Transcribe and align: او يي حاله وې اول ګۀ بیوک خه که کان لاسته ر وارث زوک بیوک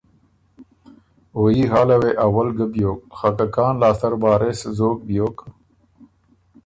او 1.35 1.43
يي 1.55 1.63
حاله 1.71 1.95
وې 2.01 2.11
اول 2.25 2.47
ګۀ 2.57 2.65
بیوک 2.73 3.01
خه 3.17 3.29
که 3.37 3.45
کان 3.55 3.73
لاسته 3.81 4.07
ر 4.11 4.13
وارث 4.21 4.59
زوک 4.77 4.97
بیوک 5.07 5.37